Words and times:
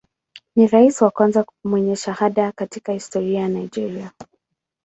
Ni 0.55 0.67
rais 0.67 1.01
wa 1.01 1.11
kwanza 1.11 1.45
mwenye 1.63 1.95
shahada 1.95 2.51
katika 2.51 2.91
historia 2.93 3.39
ya 3.39 3.47
Nigeria. 3.49 4.11